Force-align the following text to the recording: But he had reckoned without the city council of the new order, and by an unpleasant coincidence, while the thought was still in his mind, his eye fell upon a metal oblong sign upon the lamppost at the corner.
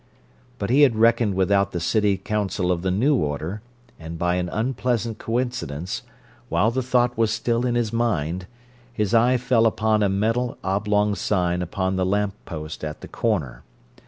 But 0.57 0.71
he 0.71 0.81
had 0.81 0.95
reckoned 0.95 1.35
without 1.35 1.73
the 1.73 1.79
city 1.79 2.17
council 2.17 2.71
of 2.71 2.81
the 2.81 2.89
new 2.89 3.13
order, 3.15 3.61
and 3.99 4.17
by 4.17 4.33
an 4.37 4.49
unpleasant 4.49 5.19
coincidence, 5.19 6.01
while 6.49 6.71
the 6.71 6.81
thought 6.81 7.15
was 7.19 7.29
still 7.29 7.67
in 7.67 7.75
his 7.75 7.93
mind, 7.93 8.47
his 8.91 9.13
eye 9.13 9.37
fell 9.37 9.67
upon 9.67 10.01
a 10.01 10.09
metal 10.09 10.57
oblong 10.63 11.13
sign 11.13 11.61
upon 11.61 11.97
the 11.97 12.05
lamppost 12.07 12.83
at 12.83 13.01
the 13.01 13.07
corner. 13.07 13.61